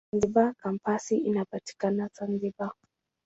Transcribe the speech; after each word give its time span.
Zanzibar 0.09 0.55
Kampasi 0.61 1.15
inapatikana 1.29 2.03
Zanzibar. 2.15 2.73